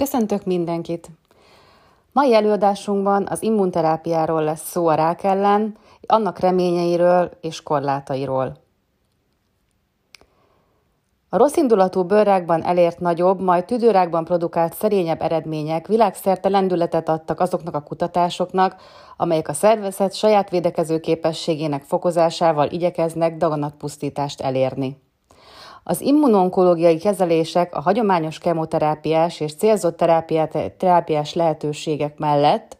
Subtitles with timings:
[0.00, 1.10] Köszöntök mindenkit!
[2.12, 5.76] Mai előadásunkban az immunterápiáról lesz szó a rák ellen,
[6.06, 8.56] annak reményeiről és korlátairól.
[11.28, 17.82] A rosszindulatú bőrrákban elért nagyobb, majd tüdőrákban produkált szerényebb eredmények világszerte lendületet adtak azoknak a
[17.82, 18.82] kutatásoknak,
[19.16, 25.09] amelyek a szervezet saját védekező képességének fokozásával igyekeznek daganatpusztítást elérni.
[25.82, 29.96] Az immunonkológiai kezelések a hagyományos kemoterápiás és célzott
[30.76, 32.78] terápiás lehetőségek mellett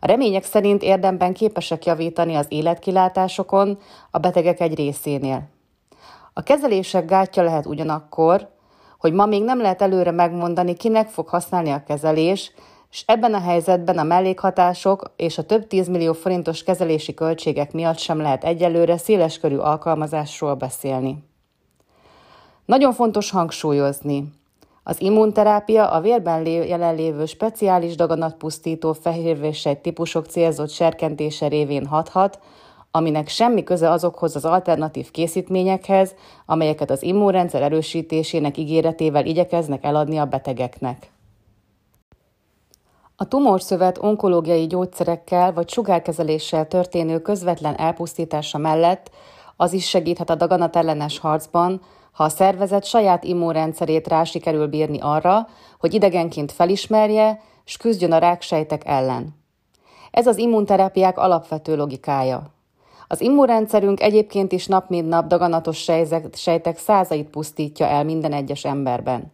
[0.00, 3.78] a remények szerint érdemben képesek javítani az életkilátásokon
[4.10, 5.48] a betegek egy részénél.
[6.32, 8.48] A kezelések gátja lehet ugyanakkor,
[8.98, 12.52] hogy ma még nem lehet előre megmondani, kinek fog használni a kezelés,
[12.90, 18.20] és ebben a helyzetben a mellékhatások és a több tízmillió forintos kezelési költségek miatt sem
[18.20, 21.29] lehet egyelőre széleskörű alkalmazásról beszélni.
[22.70, 24.32] Nagyon fontos hangsúlyozni,
[24.82, 32.38] az immunterápia a vérben jelenlévő speciális daganatpusztító fehérvérsejt típusok célzott serkentése révén hathat,
[32.90, 36.14] aminek semmi köze azokhoz az alternatív készítményekhez,
[36.46, 41.10] amelyeket az immunrendszer erősítésének ígéretével igyekeznek eladni a betegeknek.
[43.16, 49.10] A tumorszövet onkológiai gyógyszerekkel vagy sugárkezeléssel történő közvetlen elpusztítása mellett
[49.56, 51.80] az is segíthet a daganatellenes harcban,
[52.12, 58.18] ha a szervezet saját immunrendszerét rá sikerül bírni arra, hogy idegenként felismerje, és küzdjön a
[58.18, 59.38] ráksejtek ellen.
[60.10, 62.54] Ez az immunterápiák alapvető logikája.
[63.08, 65.88] Az immunrendszerünk egyébként is nap mint nap daganatos
[66.32, 69.32] sejtek százait pusztítja el minden egyes emberben.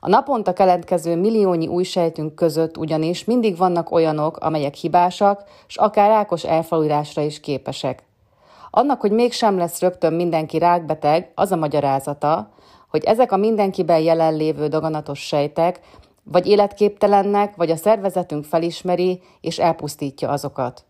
[0.00, 6.08] A naponta keletkező milliónyi új sejtünk között ugyanis mindig vannak olyanok, amelyek hibásak, és akár
[6.08, 8.02] rákos elfalulásra is képesek.
[8.70, 12.50] Annak, hogy mégsem lesz rögtön mindenki rákbeteg, az a magyarázata,
[12.88, 15.80] hogy ezek a mindenkiben jelenlévő daganatos sejtek
[16.22, 20.84] vagy életképtelennek, vagy a szervezetünk felismeri és elpusztítja azokat.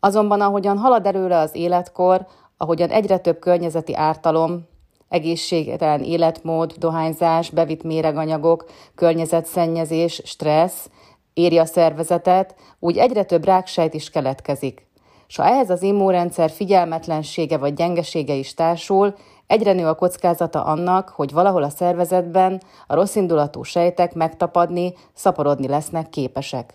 [0.00, 2.26] Azonban ahogyan halad előre az életkor,
[2.56, 4.66] ahogyan egyre több környezeti ártalom,
[5.08, 8.64] egészségtelen életmód, dohányzás, bevitt méreganyagok,
[8.94, 10.90] környezetszennyezés, stressz
[11.34, 14.87] éri a szervezetet, úgy egyre több ráksejt is keletkezik
[15.28, 19.14] és ha ehhez az immunrendszer figyelmetlensége vagy gyengesége is társul,
[19.46, 26.08] egyre nő a kockázata annak, hogy valahol a szervezetben a rosszindulatú sejtek megtapadni, szaporodni lesznek
[26.08, 26.74] képesek.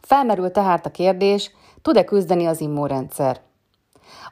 [0.00, 1.50] Felmerül tehát a kérdés,
[1.82, 3.40] tud-e küzdeni az immunrendszer?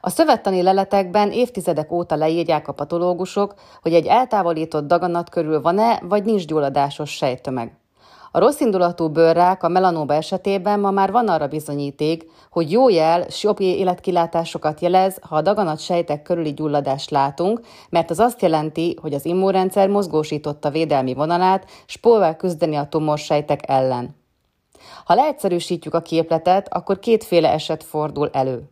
[0.01, 6.23] A szövettani leletekben évtizedek óta leírják a patológusok, hogy egy eltávolított daganat körül van-e, vagy
[6.23, 7.77] nincs gyulladásos sejtömeg.
[8.35, 13.59] A rosszindulatú bőrrák a melanóba esetében ma már van arra bizonyíték, hogy jó jel, jobb
[13.59, 19.25] életkilátásokat jelez, ha a daganat sejtek körüli gyulladást látunk, mert az azt jelenti, hogy az
[19.25, 21.65] immunrendszer mozgósította védelmi vonalát,
[22.01, 24.15] próbál küzdeni a tumorsejtek ellen.
[25.05, 28.63] Ha leegyszerűsítjük a képletet, akkor kétféle eset fordul elő.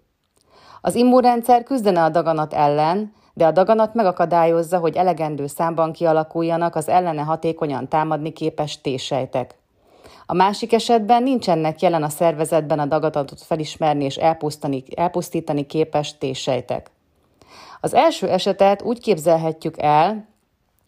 [0.82, 6.88] Az immunrendszer küzdene a daganat ellen, de a daganat megakadályozza, hogy elegendő számban kialakuljanak az
[6.88, 9.56] ellene hatékonyan támadni képes T-sejtek.
[10.26, 14.18] A másik esetben nincsenek jelen a szervezetben a daganatot felismerni és
[14.96, 16.92] elpusztítani képes T-sejtek.
[17.82, 20.30] Az első esetet úgy képzelhetjük el,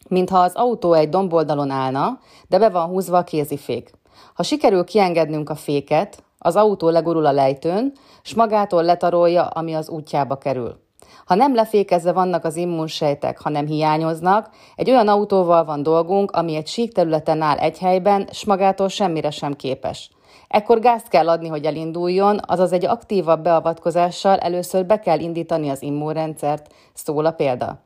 [0.08, 2.18] mintha az autó egy domboldalon állna,
[2.48, 3.90] de be van húzva a kézifék.
[4.34, 9.88] Ha sikerül kiengednünk a féket, az autó legurul a lejtőn, s magától letarolja, ami az
[9.88, 10.83] útjába kerül.
[11.24, 16.66] Ha nem lefékezve vannak az immunsejtek, hanem hiányoznak, egy olyan autóval van dolgunk, ami egy
[16.66, 20.10] sík területen áll egy helyben, s magától semmire sem képes.
[20.48, 25.82] Ekkor gázt kell adni, hogy elinduljon, azaz egy aktívabb beavatkozással először be kell indítani az
[25.82, 27.83] immunrendszert, szól a példa.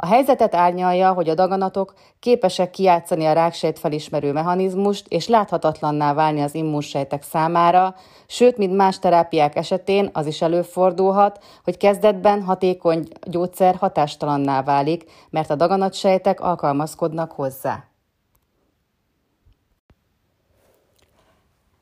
[0.00, 6.42] A helyzetet árnyalja, hogy a daganatok képesek kijátszani a ráksejt felismerő mechanizmust és láthatatlanná válni
[6.42, 7.94] az immunsejtek számára,
[8.26, 15.50] sőt, mint más terápiák esetén az is előfordulhat, hogy kezdetben hatékony gyógyszer hatástalanná válik, mert
[15.50, 17.84] a daganatsejtek alkalmazkodnak hozzá.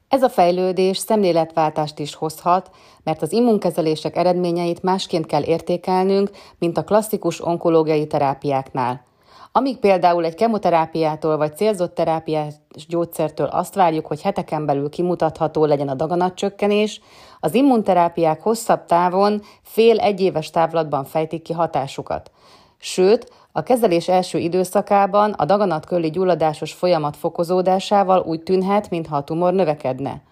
[0.08, 2.70] Ez a fejlődés szemléletváltást is hozhat,
[3.04, 9.04] mert az immunkezelések eredményeit másként kell értékelnünk, mint a klasszikus onkológiai terápiáknál.
[9.52, 12.54] Amíg például egy kemoterápiától vagy célzott terápiás
[12.88, 17.00] gyógyszertől azt várjuk, hogy heteken belül kimutatható legyen a daganatcsökkenés,
[17.40, 22.30] az immunterápiák hosszabb távon fél-egy éves távlatban fejtik ki hatásukat.
[22.78, 29.52] Sőt, a kezelés első időszakában a daganatkörli gyulladásos folyamat fokozódásával úgy tűnhet, mintha a tumor
[29.52, 30.22] növekedne.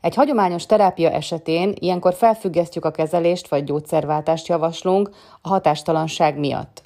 [0.00, 5.10] Egy hagyományos terápia esetén ilyenkor felfüggesztjük a kezelést vagy gyógyszerváltást javaslunk
[5.40, 6.82] a hatástalanság miatt.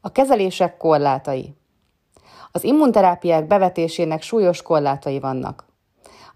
[0.00, 1.54] A kezelések korlátai.
[2.52, 5.64] Az immunterápiák bevetésének súlyos korlátai vannak.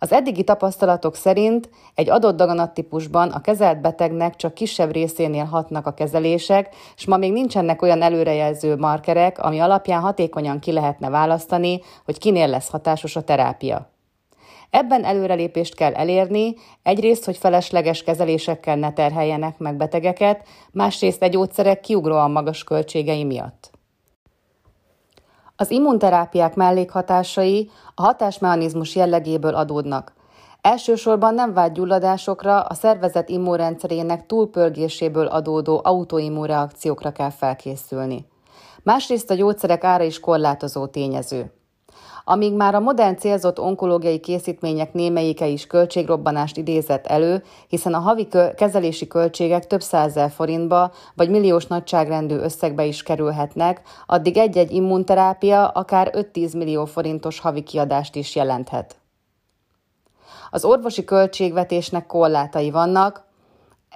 [0.05, 5.95] Az eddigi tapasztalatok szerint egy adott daganattípusban a kezelt betegnek csak kisebb részénél hatnak a
[5.95, 12.19] kezelések, és ma még nincsenek olyan előrejelző markerek, ami alapján hatékonyan ki lehetne választani, hogy
[12.19, 13.91] kinél lesz hatásos a terápia.
[14.71, 21.81] Ebben előrelépést kell elérni, egyrészt, hogy felesleges kezelésekkel ne terheljenek meg betegeket, másrészt egy gyógyszerek
[21.81, 23.74] kiugróan magas költségei miatt.
[25.57, 30.13] Az immunterápiák mellékhatásai a hatásmechanizmus jellegéből adódnak.
[30.61, 38.27] Elsősorban nem vált gyulladásokra, a szervezet immunrendszerének túlpörgéséből adódó autoimmunreakciókra kell felkészülni.
[38.83, 41.53] Másrészt a gyógyszerek ára is korlátozó tényező.
[42.27, 48.29] Amíg már a modern célzott onkológiai készítmények némelyike is költségrobbanást idézett elő, hiszen a havi
[48.57, 56.11] kezelési költségek több százezer forintba vagy milliós nagyságrendű összegbe is kerülhetnek, addig egy-egy immunterápia akár
[56.13, 58.97] 5-10 millió forintos havi kiadást is jelenthet.
[60.51, 63.25] Az orvosi költségvetésnek korlátai vannak,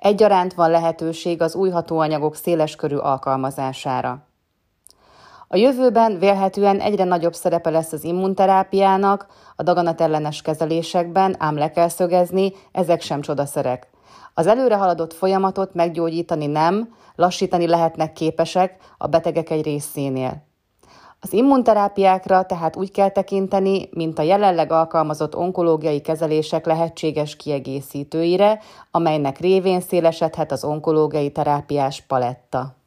[0.00, 4.27] egyaránt van lehetőség az új hatóanyagok széleskörű alkalmazására.
[5.50, 11.89] A jövőben vélhetően egyre nagyobb szerepe lesz az immunterápiának, a daganatellenes kezelésekben, ám le kell
[11.89, 13.91] szögezni, ezek sem csodaszerek.
[14.35, 20.47] Az előre haladott folyamatot meggyógyítani nem, lassítani lehetnek képesek a betegek egy részénél.
[21.21, 28.61] Az immunterápiákra tehát úgy kell tekinteni, mint a jelenleg alkalmazott onkológiai kezelések lehetséges kiegészítőire,
[28.91, 32.77] amelynek révén szélesedhet az onkológiai terápiás paletta.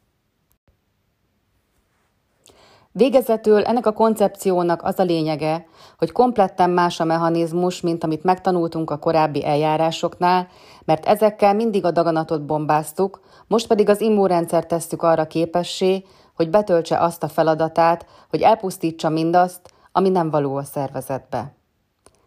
[2.92, 5.66] Végezetül ennek a koncepciónak az a lényege,
[5.98, 10.48] hogy kompletten más a mechanizmus, mint amit megtanultunk a korábbi eljárásoknál,
[10.84, 16.04] mert ezekkel mindig a daganatot bombáztuk, most pedig az immunrendszer tesszük arra képessé,
[16.34, 19.60] hogy betöltse azt a feladatát, hogy elpusztítsa mindazt,
[19.92, 21.54] ami nem való a szervezetbe.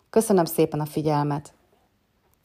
[0.09, 1.54] Köszönöm szépen a figyelmet!